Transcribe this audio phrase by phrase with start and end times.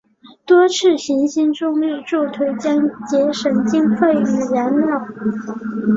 [0.47, 4.99] 多次的行星重力助推将节省经费与燃料。